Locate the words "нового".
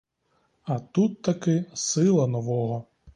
2.25-2.87